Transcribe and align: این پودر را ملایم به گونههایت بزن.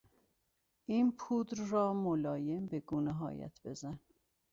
این 0.85 1.11
پودر 1.11 1.63
را 1.65 1.93
ملایم 1.93 2.65
به 2.65 2.79
گونههایت 2.79 3.51
بزن. 3.65 3.99